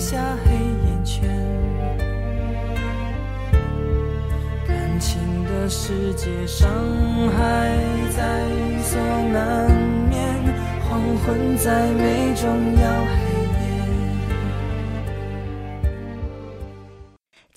[0.00, 1.28] 下黑眼圈，
[4.66, 6.66] 感情的世界伤
[7.36, 7.70] 害
[8.16, 8.48] 在
[8.82, 8.98] 所
[9.30, 9.70] 难
[10.08, 10.18] 免，
[10.88, 12.88] 黄昏再美终要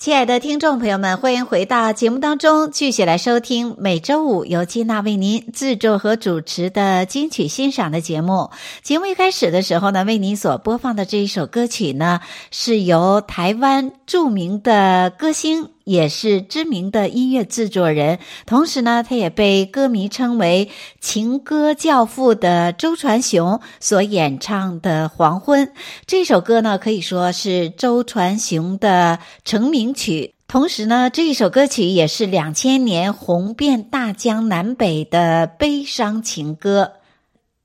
[0.04, 8.50] 亲爱的听众朋友们，欢迎回到节目当中，继续来收听每周五由金娜为您制作和主持的金曲欣赏的节目。
[8.82, 25.66] 节目一开始的时候呢，为您所播放的这一首歌曲呢，是由台湾著名的歌星，也是知名的音乐制作人，同时呢，他也被歌迷称为情歌教父的周传雄所演唱的《黄昏》
[26.06, 36.92] 这首歌呢，可以说是周传雄的成名曲，同时呢，这一首歌曲也是两千年红遍大江南北的悲伤情歌。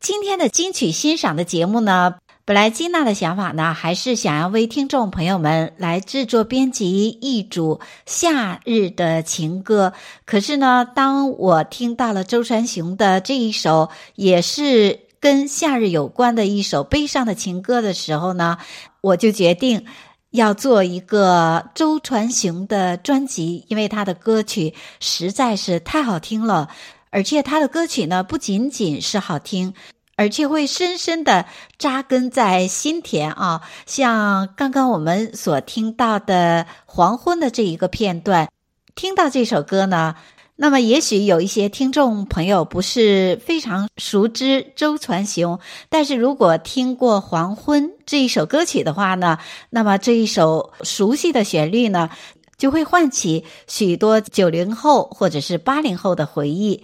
[0.01, 2.15] 今天的金曲欣赏的节目呢，
[2.49, 9.93] 本来金娜的想法呢，还是想要为听众朋友们来制作编辑一组夏日的情歌。
[10.25, 18.57] 可是呢，当我听到了周传雄的这一首也是跟夏日有关的一首悲伤的情歌的时候呢，
[19.01, 19.85] 我就决定。
[20.31, 26.69] 要做一个周传雄的专辑，因为他的歌曲实在是太好听了，
[27.11, 29.73] 而且他的歌曲呢，不仅仅是好听，
[30.19, 31.45] 而且会深深的
[31.77, 33.61] 扎根在心田啊。
[33.85, 38.49] 像刚刚我们所听到的《黄昏》的这一个片段，
[38.95, 40.15] 听到这首歌呢。
[40.57, 49.37] 那么，也许有一些听众朋友不是非常熟知周传雄，但是如果听过《黄昏》这一首歌曲的话呢，
[49.69, 52.09] 那么这一首熟悉的旋律呢，
[52.57, 56.83] 就会唤起许多九零后或者是八零后的回忆，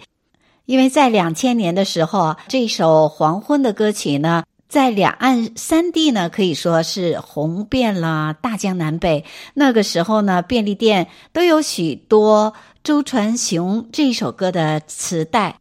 [0.66, 9.24] 因为在两千年的时候，这首《黄昏》的歌曲呢，在两岸三地呢，可以说是红遍了大江南北。
[9.54, 12.52] 那个时候呢，便利店都有许多。
[12.82, 15.56] 周传雄这首歌的磁带，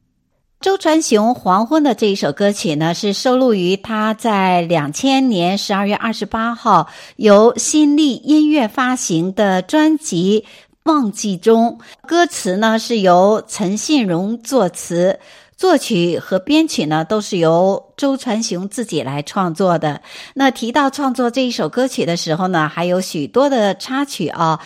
[0.62, 10.46] 周传雄《黄昏》的这一首歌曲呢，是收录于他在两千年十二月二十八号由新力音乐发行的专辑
[10.86, 11.80] 《忘记》中。
[12.08, 15.20] 歌词呢是由陈信荣作词，
[15.58, 20.02] 作曲和编曲呢都是由周传雄自己来创作的。
[20.36, 24.62] 那提到创作这一首歌曲的时候呢，还有许多的插曲啊。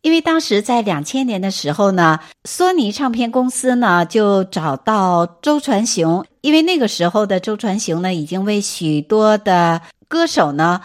[0.00, 10.80] 因为当时在两千年的时候呢，索尼唱片公司呢就找到周传雄，因为那个时候的周传雄呢已经为许多的歌手呢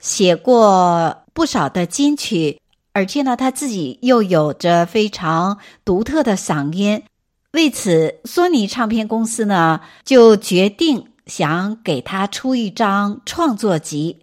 [0.00, 2.60] 写过不少的金曲，
[2.98, 7.00] 而且呢他自己又有着非常独特的嗓音，
[7.52, 14.18] 为此索尼唱片公司呢就决定想给他出一张创作集。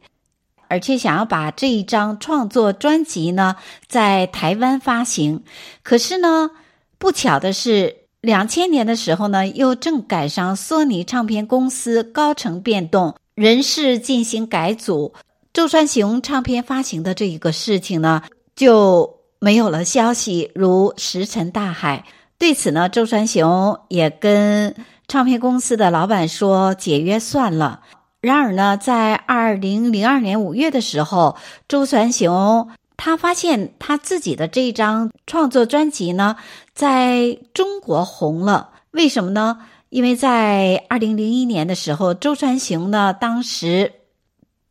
[0.67, 3.55] 而且想要把这一张创作专辑呢，
[3.87, 5.41] 在台湾发行。
[5.81, 6.51] 可是呢，
[6.97, 15.13] 不巧的是，两千年的时候呢，又正赶上索尼唱片公司高层变动，人事进行改组，
[15.53, 18.23] 周传雄唱片发行的这一个事情呢，
[18.55, 22.05] 就没有了消息，如石沉大海。
[22.37, 24.75] 对此呢，周传雄也跟
[25.07, 27.81] 唱片公司的老板说，解约算了。
[28.21, 31.37] 然而呢，在二零零二年五月的时候，
[31.67, 36.37] 周传雄他发现他自己的这张创作专辑呢，
[36.73, 38.71] 在中国红了。
[38.91, 39.59] 为什么呢？
[39.89, 43.91] 因为在二零零一年的时候，周传雄呢，当时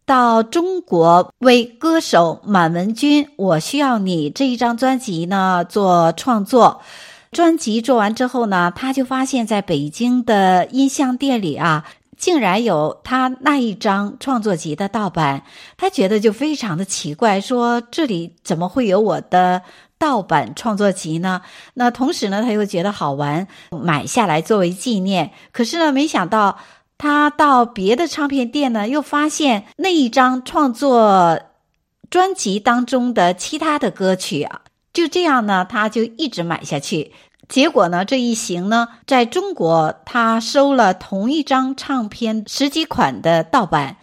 [0.07, 6.81] 到中国为歌手满文军《我需要你》这一张专辑呢做创作。
[7.33, 11.85] 专辑做完之后呢，他就发现在北京的音像店里啊，
[12.17, 15.43] 竟然有他那一张创作集的盗版。
[15.77, 19.63] 他觉得就非常的奇怪，说这里怎么会有我的
[19.99, 21.41] 盗版创作集呢？
[21.75, 25.33] 那同时呢，他又觉得好玩，买下来作为纪念。
[25.51, 26.59] 可是呢，没想到
[26.99, 31.41] 他到别的唱片店呢，又发现那一张创作
[32.09, 34.63] 专辑当中的其他的歌曲啊。
[34.93, 37.13] 就这样呢，他就一直买下去。
[37.49, 43.99] 结果呢，这一行呢，在中国他收了同一张唱片十几款的盗版，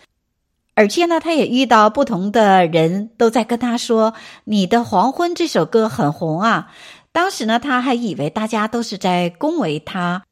[0.76, 4.14] 而且呢，他也遇到不同的人都在跟他说
[4.46, 6.72] ：“你的黄昏这首歌很红啊。”
[7.12, 10.24] 当时呢，他还以为大家都是在恭维他。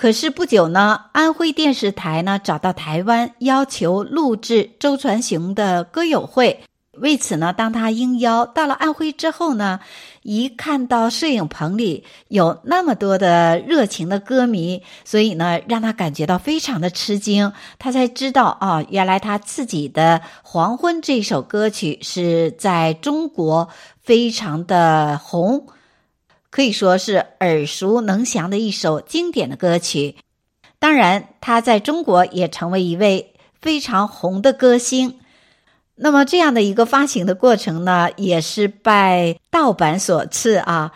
[0.00, 6.64] 可是不久呢，安徽电视台呢找到台湾，要求录制周传雄的歌友会。
[6.92, 9.78] 为此呢，当他应邀到了安徽之后呢，
[10.22, 17.52] 一看到摄影棚里有那么多的热情的歌迷，所以呢，让他感觉到非常的吃惊。
[17.78, 23.68] 他才知道啊、原来他自己的《黄昏》这首歌曲是在中国
[24.02, 25.66] 非常的红，
[26.50, 30.16] 可以说是耳熟能详的一首经典的歌曲。
[30.78, 35.18] 当然，他在中国也成为一位非常红的歌星。
[35.96, 40.92] 那么这样的一个发行的过程呢，也是拜盗版所赐啊。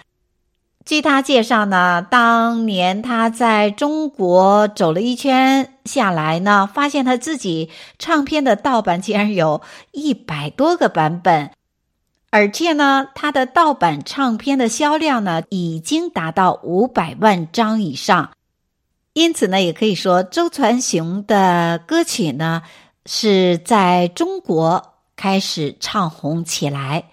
[0.86, 9.60] 据他介绍呢，当年他在中国走了一圈下来呢，发现他自己唱片的盗版竟然有
[9.92, 11.50] 一百多个版本，
[12.34, 18.32] 而且呢，他的盗版唱片的销量呢，已经达到五百万张以上。
[19.12, 22.62] 因此呢，也可以说周传雄的歌曲呢，
[23.06, 24.90] 是在中国。
[25.14, 27.04] 开始唱红起来，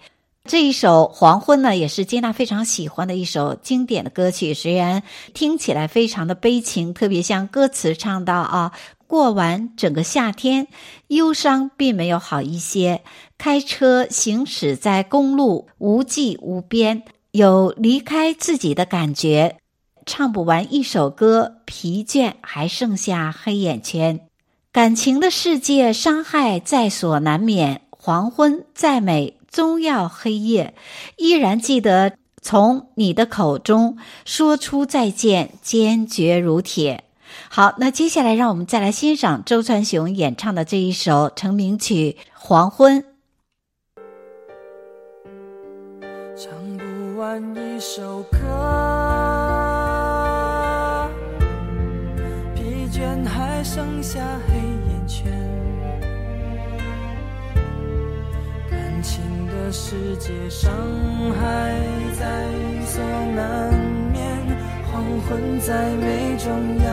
[0.44, 4.54] 这一首《黄昏》呢，也是接纳非常喜欢的一首经典的歌曲。
[4.54, 5.04] 虽然
[5.34, 8.72] 听起来非常的悲情，特别像歌词唱到啊，
[9.06, 10.66] 过完整个夏天，
[11.06, 13.02] 忧伤并没有好一些。
[13.44, 17.02] 开车行驶在公路，无际无边，
[17.32, 19.56] 有离开自己的感觉。
[20.06, 24.20] 唱不完一首歌，疲倦还剩下黑眼圈。
[24.70, 27.80] 感情的世界，伤害在所难免。
[27.90, 30.74] 黄昏再美，终要黑夜。
[31.16, 37.02] 依然记得从你的口中说出再见，坚决如铁。
[37.48, 43.02] 好，那接下来让我们再来欣赏周传雄演唱的这一首成名曲《黄昏》。
[47.32, 48.36] 换一首歌，
[52.54, 55.32] 疲倦还剩下黑眼圈。
[58.70, 60.70] 感情的世界伤
[61.40, 61.74] 害
[62.20, 62.50] 在
[62.84, 63.02] 所
[63.34, 63.72] 难
[64.12, 64.20] 免，
[64.92, 66.52] 黄昏再美终
[66.84, 66.92] 要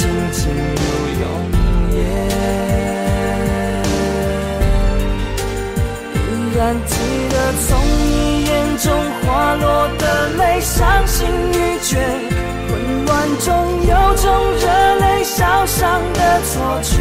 [0.00, 0.82] 爱情进入
[1.20, 1.24] 永
[1.92, 1.98] 夜。
[6.16, 6.24] 依
[6.56, 6.94] 然记
[7.28, 7.34] 得
[7.68, 7.68] 从
[8.08, 8.88] 你眼中
[9.20, 9.66] 滑落
[9.98, 10.02] 的
[10.38, 11.98] 泪，伤心欲绝，
[12.70, 12.70] 混
[13.04, 13.46] 乱中
[13.82, 14.24] 有种
[14.58, 14.64] 热
[15.00, 16.92] 泪烧伤的错觉。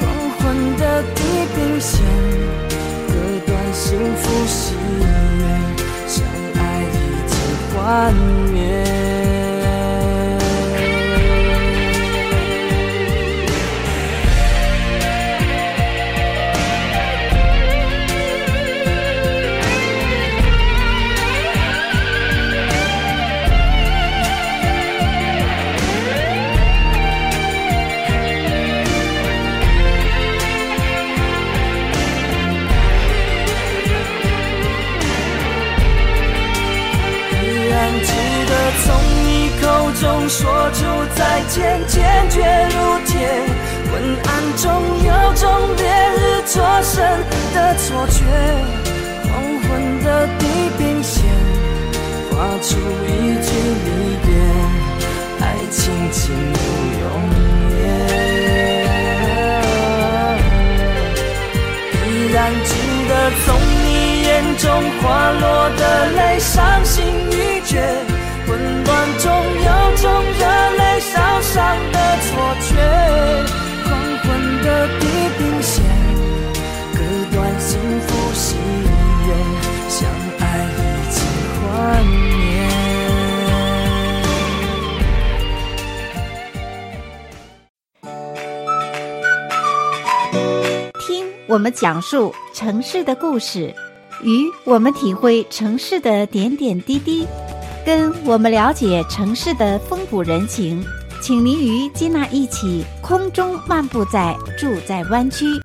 [0.00, 0.02] 黄
[0.40, 0.82] 昏的
[1.14, 1.22] 地
[1.54, 2.02] 平线，
[3.06, 3.12] 割
[3.46, 5.06] 断幸福喜悦，
[6.08, 6.24] 相
[6.56, 6.92] 爱已
[7.28, 7.34] 经
[7.70, 8.12] 幻
[8.52, 9.03] 灭。
[75.64, 75.82] 线，
[76.92, 76.98] 割
[77.32, 78.54] 断幸福喜
[79.26, 79.34] 悦，
[79.88, 80.06] 相
[80.38, 80.44] 爱
[80.76, 80.78] 已
[81.10, 81.16] 经
[81.56, 81.62] 幻
[82.06, 82.12] 灭。
[91.00, 93.74] 听我们讲述城市的故事，
[94.22, 97.26] 与我们体会城市的点点滴滴。
[97.86, 100.82] 跟我们了解城市的风土人情，
[101.24, 105.63] 请您与金娜一起空中漫步在住在湾区。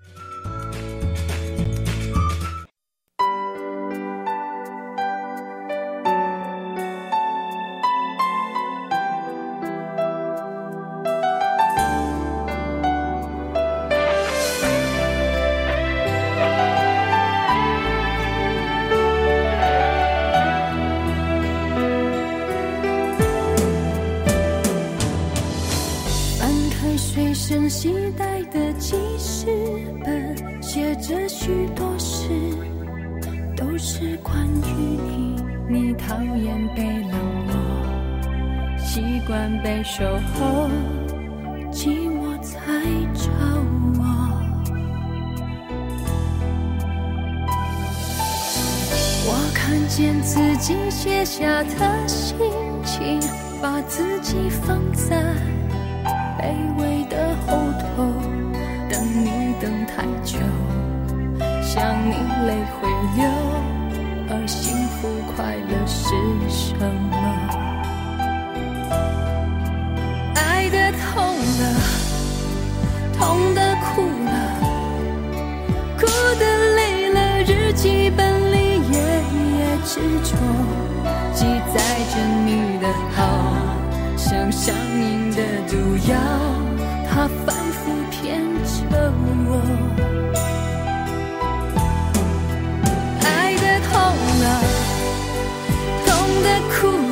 [33.82, 40.70] 是关于你你讨厌被冷落习惯被守候
[41.72, 42.60] 寂寞才
[43.14, 43.32] 找
[43.96, 44.04] 我。
[49.26, 52.38] 我看见自己写下的心
[52.84, 53.18] 情
[53.62, 55.16] 把自己放在
[56.38, 58.12] 卑微的后头
[58.90, 60.69] 等你等太久。
[61.72, 62.16] 想你
[62.48, 63.22] 泪会流
[64.28, 66.02] 而幸福快乐是
[66.50, 66.74] 什
[67.12, 67.14] 么？
[70.34, 71.14] 爱的痛
[71.60, 71.62] 了
[73.20, 74.30] 痛的哭了
[76.00, 76.02] 哭
[76.40, 76.44] 的
[76.76, 78.58] 累了日记本里
[78.90, 78.98] 页
[79.60, 80.30] 页执着
[81.36, 81.78] 记载
[82.10, 82.50] 着你
[82.80, 82.86] 的
[83.16, 83.22] 好
[84.18, 85.38] 像上瘾的
[85.70, 85.78] 毒
[86.12, 86.18] 药
[87.08, 89.14] 它反复骗着
[89.46, 89.52] 我。
[94.00, 94.46] 痛了，
[96.06, 96.08] 痛
[96.42, 97.09] 的哭了。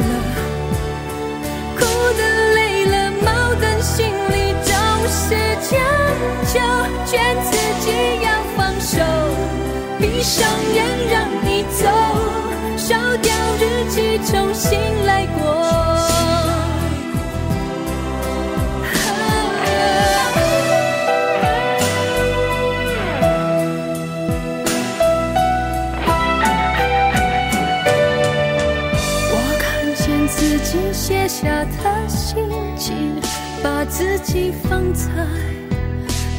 [33.98, 35.10] 自己放在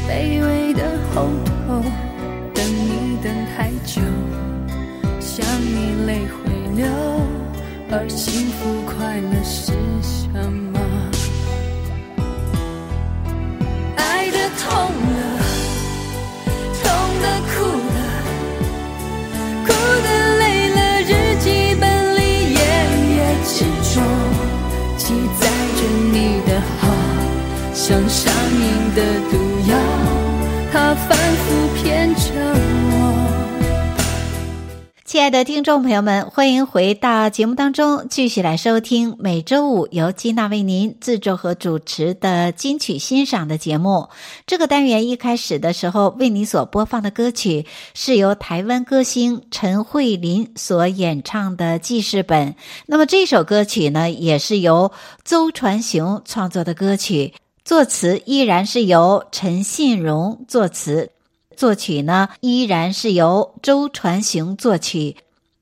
[0.09, 1.83] 卑微的后头，
[2.55, 4.00] 等你等太久，
[5.19, 6.37] 想你泪会
[6.77, 6.87] 流，
[7.91, 10.67] 而幸福快乐是什么？
[27.88, 29.78] 像上瘾的毒药
[30.71, 32.21] 它反复骗着
[32.92, 33.09] 我。
[35.07, 44.11] 亲爱的听众朋友们欢迎回到节目当中继续来收听每周五由金娜为您制作和主持的金曲欣赏的节目。
[44.47, 47.64] 这个单元一开始的时候为你所播放的歌曲
[47.95, 52.54] 是由台湾歌星陈慧琳所演唱的记事本。
[52.85, 54.92] 那么这首歌曲呢也是由
[55.25, 57.33] 周传雄创作的歌曲。
[57.68, 61.10] 作词依然是由陈信荣作词。
[61.54, 65.16] 作曲呢，依然是由周传雄作曲。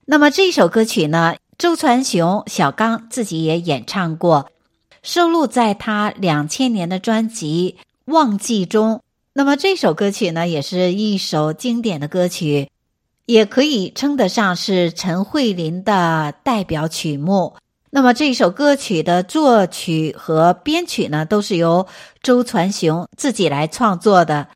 [0.05, 4.53] 那么这首歌曲呢，周传雄小刚自己也演唱过，
[5.03, 7.75] 收录在他两千年的专辑
[8.13, 9.03] 《忘记》中。
[9.33, 12.71] 那么这首歌曲呢，也是一首经典的歌曲，
[13.25, 17.57] 也可以称得上是陈慧琳的代表曲目。
[17.97, 21.87] 那么这一首歌曲的作曲和编曲呢，都是由
[22.23, 24.49] 周传雄自己来创作的。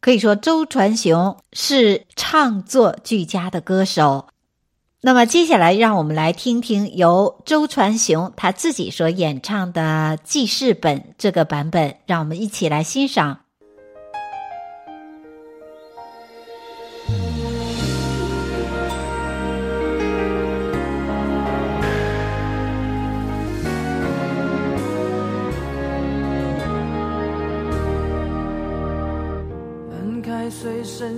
[0.00, 4.26] 可以说，周传雄是唱作俱佳的歌手。
[5.00, 13.42] 那么，接下来让我们来听听由周传雄他自己所演唱的《记事本》这个版本，让我们一起来欣赏。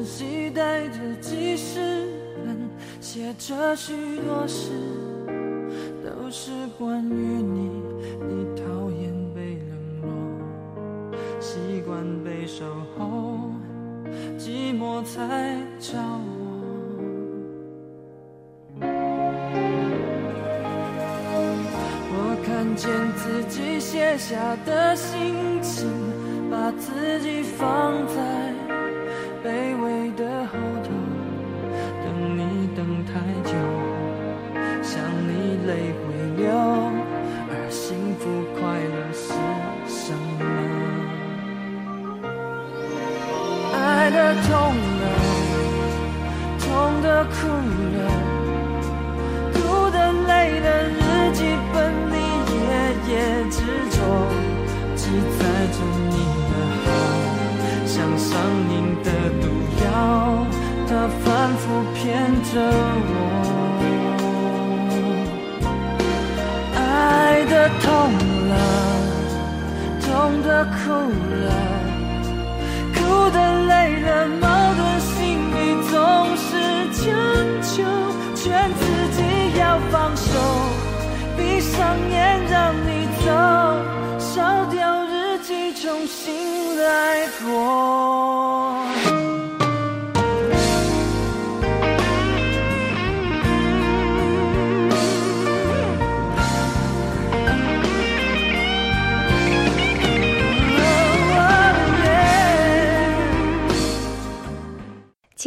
[0.04, 2.06] 期待着记事
[2.44, 3.92] 本，写着许
[4.26, 4.70] 多事，
[6.02, 7.70] 都是关于你。
[8.28, 10.08] 你讨厌被冷落，
[11.40, 12.64] 习惯被守
[12.96, 13.50] 候，
[14.38, 16.40] 寂寞才找我。
[22.12, 22.14] 我
[22.44, 25.88] 看见自己写下的心情，
[26.50, 28.59] 把自己放在。
[29.42, 30.58] 卑微的后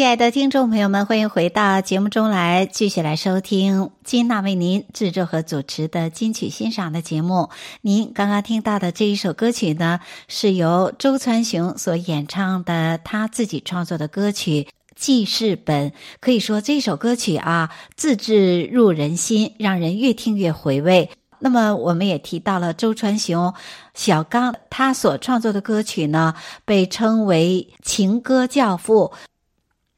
[0.03, 7.49] 亲爱的听众朋友们，欢迎回到节目中来，继续来收听金娜为您制作和主持的金曲欣赏的节目。
[7.79, 14.63] 您刚刚听到的这一首歌曲呢，是由周传雄所演唱的，他自己创作的歌曲
[14.93, 15.91] 《记事本》。
[16.19, 21.11] 可以说这首歌曲啊，字字入人心，让人越听越回味。
[21.39, 23.53] 那么我们也提到了周传雄
[23.93, 26.33] 小刚，他所创作的歌曲呢，
[26.65, 29.13] 被称为情歌教父。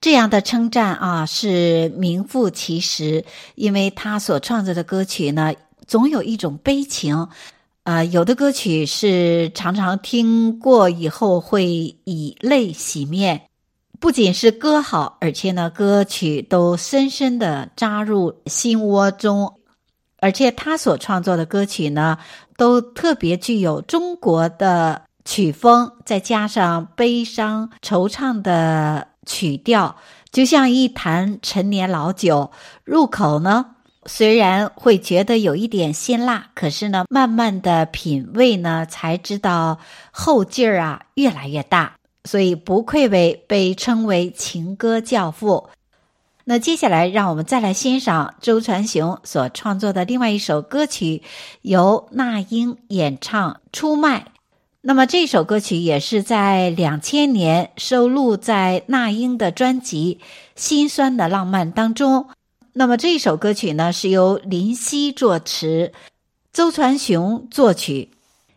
[0.06, 5.52] 这样的称赞啊，是名副其实，因为他所创作的歌曲呢，
[5.88, 7.32] 总有一种悲情，啊、
[7.96, 11.66] 呃，有的歌曲是常常听过以后会
[12.04, 13.48] 以泪洗面，
[14.00, 19.56] 不仅是歌好，而且呢，歌曲都深深地扎入心窝中，
[20.20, 22.20] 而且他所创作的歌曲呢，
[22.58, 29.08] 都特别具有中国的曲风，再加上悲伤惆怅的。
[29.26, 29.96] 曲调
[30.32, 32.52] 就像一坛陈年老酒，
[32.84, 33.66] 入口呢，
[34.06, 39.80] 虽然会觉得有一点辛辣，可是呢，慢慢的品味呢，才知道
[40.12, 41.94] 后劲儿啊越来越大，
[42.26, 45.70] 所以不愧为被称为情歌教父。
[46.44, 51.24] 那接下来，让我们再来欣赏周传雄所创作的另外一首歌曲，
[51.64, 54.20] 由那英演唱《出卖》。
[54.88, 60.20] 那么这首歌曲也是在两千年收录在那英的专辑
[60.56, 62.28] 《心酸的浪漫》当中。
[62.72, 65.92] 那么这首歌曲呢，是由林夕作词，
[66.54, 68.12] 周传雄作曲，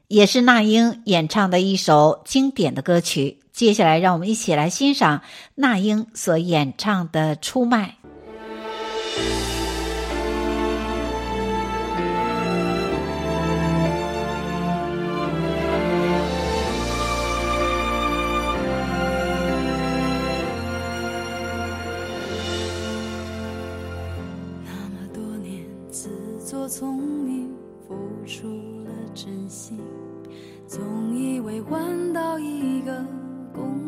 [0.06, 3.38] 也是那英演唱的一首经典的歌曲。
[3.50, 5.22] 接下来，让我们一起来欣赏
[5.54, 7.96] 那英所演唱的《出卖》。
[26.48, 27.54] 做聪明，
[27.86, 28.48] 付出
[28.82, 29.78] 了真心，
[30.66, 33.04] 总以为换到一个
[33.52, 33.87] 公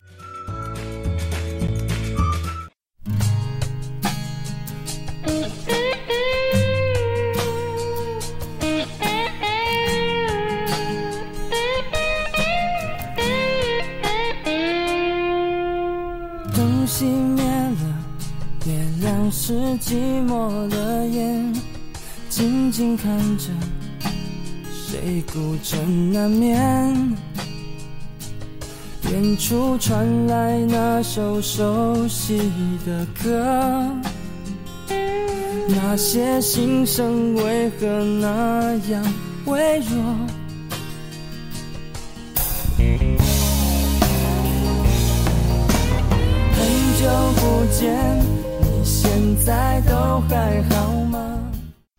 [24.91, 27.15] 谁孤枕难眠？
[29.09, 32.51] 远处传来那首熟悉
[32.85, 33.87] 的歌，
[35.69, 37.87] 那些心声为何
[38.19, 39.01] 那样
[39.45, 40.03] 微弱？
[46.51, 46.59] 很
[46.99, 47.95] 久不见。
[48.59, 49.09] 你现
[49.45, 51.20] 在都还好吗？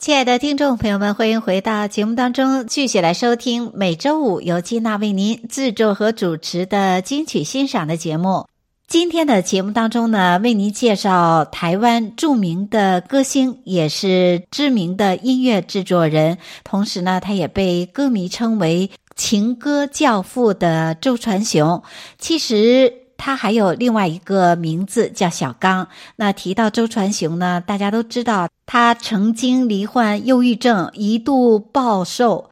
[0.02, 8.48] 亲爱的听众朋友们，欢迎回到节目当中，继续来收听每周五由金娜为您制作和主持的金曲欣赏的节目。
[8.88, 21.80] 今天的节目当中呢，为您介绍台湾著名的歌星，也是知名的音乐制作人，同时呢，他也被歌迷称为情歌教父的周传雄。
[22.18, 22.94] 其实。
[23.24, 25.86] 他还有另外一个名字叫小刚。
[26.16, 32.48] 那提到周传雄呢，大家都知道他曾经罹患忧郁症，一度暴瘦，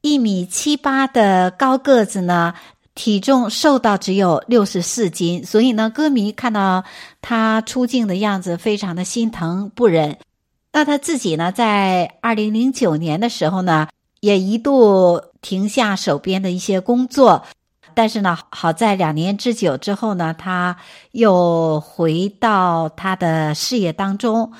[0.00, 2.54] 一米七八的高个子呢，
[2.96, 5.46] 体重瘦到只有六十四斤。
[5.46, 6.82] 所以呢，歌迷看到
[7.22, 10.18] 他出镜的样子，非常的心疼不忍。
[10.72, 13.86] 那他自己呢，在二零零九年的时候呢，
[14.18, 17.44] 也一度停下手边的一些工作。
[17.94, 20.76] 但是呢，好在两年之久之后呢，他
[21.12, 24.50] 又回到他的事业当中。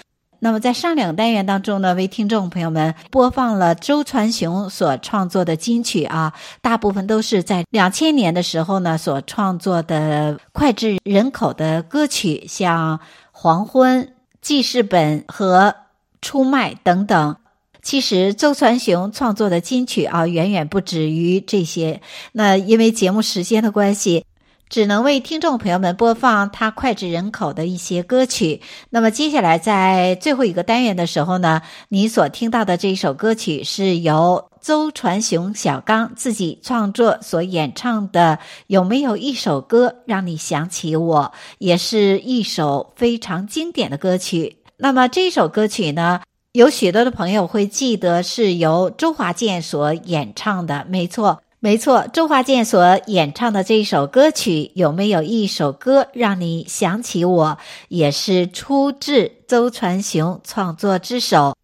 [0.41, 12.99] 那么在上两单元当中呢，为听众朋友们播放了周传雄所创作的金曲啊，大部分都是在两千年的时候呢所创作的脍炙人口的歌曲，像
[13.33, 14.05] 《黄昏》、
[14.41, 15.69] 《记事本》和
[16.23, 17.37] 《出卖》等等。
[17.83, 22.03] 其实周传雄创作的金曲啊，远远不止于这些。
[22.33, 24.27] 那因为节目时间的关系，
[24.71, 28.63] 只能为听众朋友们播放他脍炙人口的一些歌曲。
[28.89, 38.39] 那么接下来在最后一个单元的时候呢，你所听到的这一首歌曲是由周传雄小刚自己创作所演唱的。
[38.69, 41.33] 有没有一首歌让你想起我？
[41.59, 44.59] 也是一首非常经典的歌曲。
[44.77, 46.21] 那么这首歌曲呢，
[46.53, 52.07] 有许多的朋友会记得是由周华健所演唱的，没错，没错。
[52.11, 57.59] 周华健所演唱的这一首歌曲，有没有一首歌让你想起我？
[57.89, 61.55] 也是出自周传雄创作之手。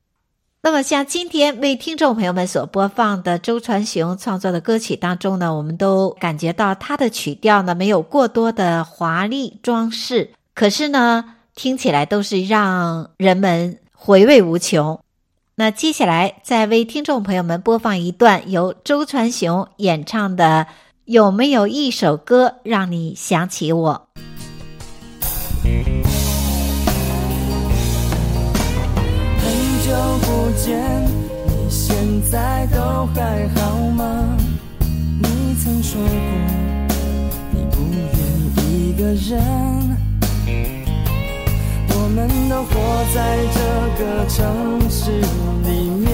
[0.61, 13.79] 那么，像今天为听众朋友们所播放的周传雄创作的歌曲当中呢，我们都感觉到他的曲调呢没有过多的华丽装饰，可是呢，听起来都是让人们。
[13.99, 15.01] 回味无穷。
[15.59, 20.67] 那接下来再为听众朋友们播放一段由周传雄演唱的
[21.07, 24.09] 《有没有一首歌让你想起我》？
[29.41, 29.51] 很
[29.83, 30.79] 久不见，
[31.47, 31.97] 你现
[32.31, 34.37] 在都还好吗？
[35.23, 36.11] 你曾说过，
[37.53, 38.05] 你不愿
[38.69, 39.97] 一个人。
[41.99, 42.75] 我们都活
[43.15, 43.39] 在
[43.99, 45.11] 个城市
[45.65, 46.13] 里面，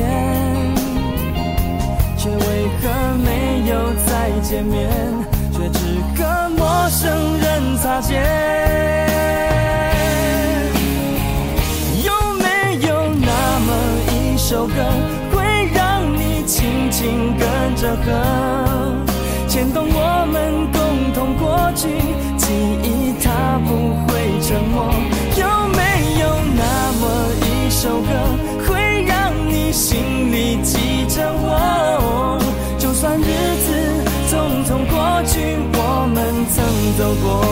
[2.16, 2.88] 却为何
[3.24, 3.74] 没有
[4.06, 4.88] 再见面，
[5.52, 5.80] 却只
[6.16, 8.22] 和陌生人擦肩？
[12.04, 12.44] 有没
[12.86, 12.88] 有
[13.20, 13.68] 那么
[14.12, 14.74] 一首歌，
[15.32, 15.42] 会
[15.74, 15.80] 让
[16.14, 18.06] 你轻轻跟着和，
[19.48, 21.88] 牵动我们共同过去，
[22.36, 22.46] 记
[22.84, 23.70] 忆它不
[24.06, 24.76] 会沉默。
[25.36, 25.42] 有
[25.74, 25.80] 没
[26.20, 26.22] 有
[26.54, 26.62] 那
[27.00, 27.02] 么
[27.42, 27.51] 一
[27.82, 28.06] 首歌
[28.64, 32.38] 会让你心里记着我，
[32.78, 36.64] 就算日子匆匆过去，我们曾
[36.96, 37.42] 走过。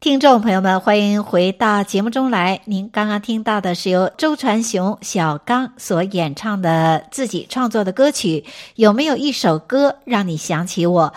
[0.00, 2.60] 听众朋友们，欢迎回到节目中来。
[2.66, 8.44] 您刚刚听到的是由周传雄小刚所演唱的自己创作的歌曲，
[8.74, 11.14] 有没有一首歌让你想起我？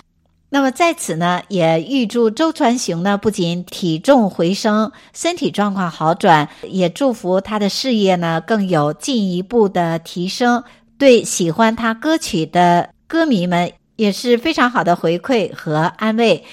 [0.53, 10.61] 那么在此呢，也预祝周传雄呢不仅体重回升，身体状况好转，也祝福他的事业呢更有进一步的提升。
[10.97, 16.43] 对喜欢他歌曲的歌迷们也是非常好的回馈和安慰。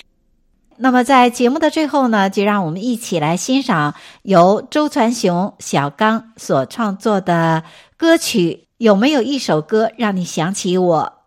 [0.76, 7.64] 那么在节目的最后呢，就让我们一起来欣赏由周传雄小刚所创作的
[7.96, 8.68] 歌曲。
[8.78, 11.17] 有没有一首歌让你想起我？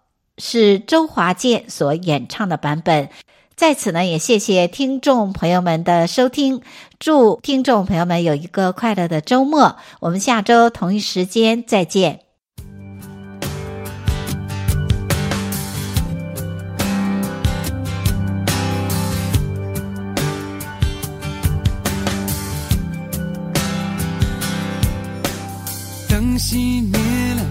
[0.43, 3.09] 是周华健所演唱的版本，
[3.55, 6.61] 在此呢，也谢谢听众朋友们的收听，
[6.97, 12.21] 祝听众朋友们有一个快乐的周末，我们下周同一时间再见。
[26.09, 26.99] 灯熄灭
[27.35, 27.45] 了，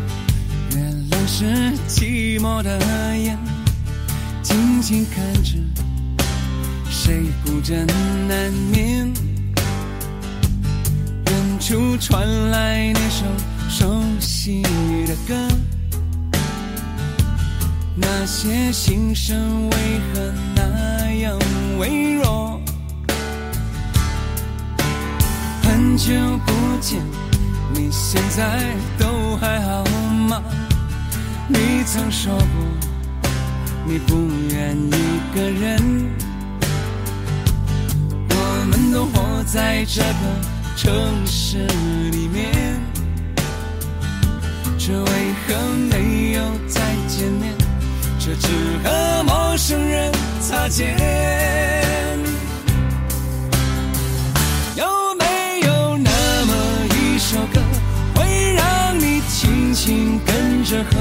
[0.73, 2.79] 原来是寂寞的
[3.15, 3.39] 眼，
[4.43, 5.59] 静静看着
[6.89, 7.87] 谁孤枕
[8.27, 9.13] 难眠。
[11.27, 13.27] 远处传来那首
[13.69, 14.63] 熟悉
[15.07, 15.37] 的歌，
[17.95, 19.77] 那些心声为
[20.15, 21.39] 何那样
[21.79, 22.59] 微弱？
[25.63, 26.15] 很久
[26.47, 26.99] 不见，
[27.75, 29.85] 你现在都还好
[30.31, 30.43] 吗？
[31.53, 32.47] 你曾说过，
[33.85, 34.15] 你不
[34.51, 36.09] 愿一个人。
[38.31, 38.35] 我
[38.71, 40.07] 们都活在这个
[40.77, 41.67] 城市
[42.13, 42.81] 里面，
[44.79, 45.05] 却为
[45.47, 45.57] 何
[45.91, 47.53] 没有再见面？
[48.21, 48.49] 却只
[48.85, 50.97] 和陌生人擦肩。
[59.41, 60.97] 轻轻跟着和，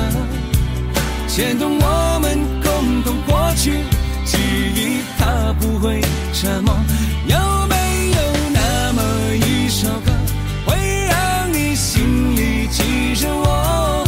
[1.27, 3.83] 牵动我们共同过去，
[4.23, 4.37] 记
[4.73, 5.99] 忆它不会
[6.31, 6.73] 沉默。
[7.27, 7.75] 有没
[8.11, 8.17] 有
[8.53, 9.03] 那么
[9.35, 10.11] 一首歌，
[10.65, 10.77] 会
[11.09, 14.07] 让你心里记着我，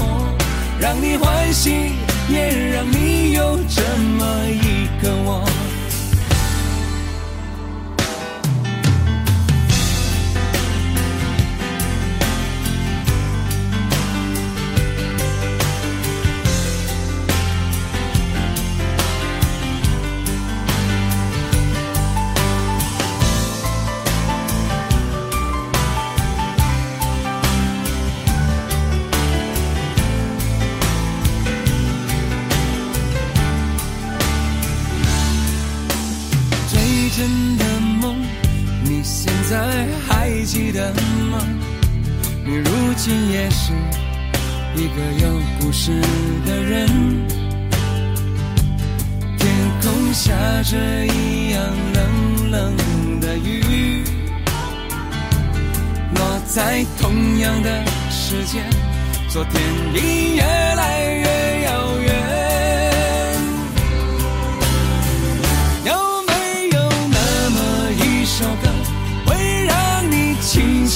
[0.80, 1.92] 让你欢喜，
[2.30, 3.82] 也让你有这
[4.18, 5.44] 么一个我。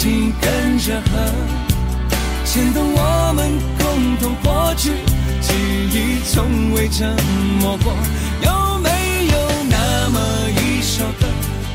[0.05, 1.33] 轻轻跟着和？
[2.45, 4.91] 牵动我们共同过去，
[5.41, 5.51] 记
[5.91, 7.09] 忆从未沉
[7.59, 7.91] 默过。
[8.43, 8.89] 有没
[9.25, 9.33] 有
[9.67, 10.19] 那么
[10.61, 11.25] 一首歌，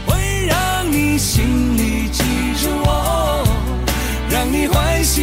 [0.07, 2.23] 会让你心里记
[2.63, 3.45] 着我，
[4.31, 5.23] 让你欢喜，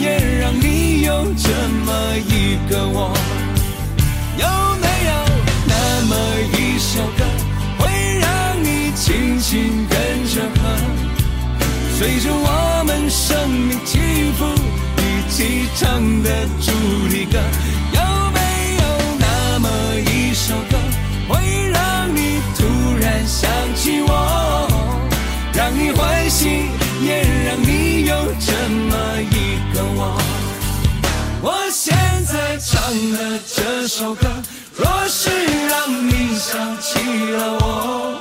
[0.00, 1.48] 也让你有这
[1.86, 3.14] 么一个我？
[4.36, 4.46] 有
[4.80, 5.12] 没有
[5.68, 6.16] 那么
[6.58, 7.24] 一首歌，
[7.78, 9.86] 会让你轻轻，
[12.00, 13.98] 随着我们生命起
[14.38, 14.46] 伏？
[14.96, 16.72] 一起唱的主
[17.10, 17.38] 题歌，
[17.92, 18.00] 有
[18.32, 18.40] 没
[18.80, 18.84] 有
[19.18, 19.68] 那么
[20.10, 20.78] 一首歌，
[21.28, 22.64] 会让你突
[22.98, 24.66] 然想起我，
[25.52, 26.70] 让你欢喜，
[27.02, 30.18] 也让你有这么一个我？
[31.42, 32.80] 我现在唱
[33.12, 34.26] 的这首歌，
[34.74, 35.28] 若是
[35.68, 36.98] 让你想起
[37.32, 38.18] 了我，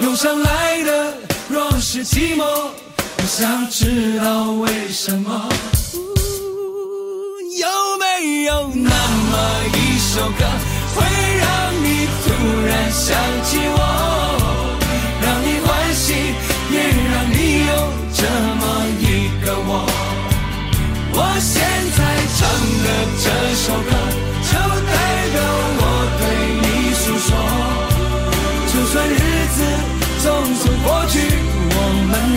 [0.00, 1.12] 涌上来的
[1.48, 5.48] 若是寂寞，我想知道为什么。
[7.56, 7.66] 有
[7.98, 9.34] 没有那么
[9.72, 10.44] 一首歌，
[10.94, 11.04] 会
[11.38, 11.46] 让
[11.84, 12.26] 你突
[12.66, 13.78] 然想起我，
[15.22, 16.12] 让你欢喜，
[16.72, 16.74] 也
[17.12, 17.72] 让你有
[18.12, 18.20] 这
[18.58, 18.62] 么
[19.00, 19.86] 一个我。
[21.12, 21.62] 我现
[21.96, 21.98] 在
[22.36, 22.42] 唱
[22.82, 22.86] 的
[23.22, 23.90] 这首歌，